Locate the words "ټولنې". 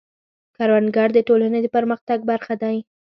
1.27-1.59